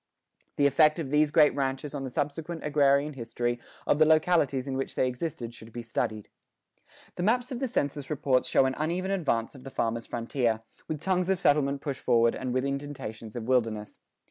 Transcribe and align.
The 0.55 0.65
effect 0.65 0.97
of 0.97 1.11
these 1.11 1.29
great 1.29 1.53
ranches 1.53 1.93
on 1.93 2.03
the 2.03 2.09
subsequent 2.09 2.63
agrarian 2.65 3.13
history 3.13 3.59
of 3.85 3.99
the 3.99 4.05
localities 4.07 4.67
in 4.67 4.75
which 4.75 4.95
they 4.95 5.07
existed 5.07 5.53
should 5.53 5.71
be 5.71 5.83
studied. 5.83 6.27
The 7.17 7.21
maps 7.21 7.51
of 7.51 7.59
the 7.59 7.67
census 7.67 8.09
reports 8.09 8.47
show 8.49 8.65
an 8.65 8.73
uneven 8.79 9.11
advance 9.11 9.53
of 9.53 9.63
the 9.63 9.69
farmer's 9.69 10.07
frontier, 10.07 10.63
with 10.87 11.01
tongues 11.01 11.29
of 11.29 11.39
settlement 11.39 11.81
pushed 11.81 12.01
forward 12.01 12.33
and 12.33 12.51
with 12.51 12.65
indentations 12.65 13.35
of 13.35 13.43
wilderness. 13.43 13.99